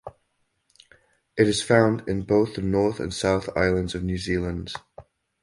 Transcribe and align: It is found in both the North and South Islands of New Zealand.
It 1.37 1.47
is 1.47 1.61
found 1.61 2.09
in 2.09 2.23
both 2.23 2.55
the 2.55 2.63
North 2.63 2.99
and 2.99 3.13
South 3.13 3.49
Islands 3.55 3.93
of 3.93 4.03
New 4.03 4.17
Zealand. 4.17 4.73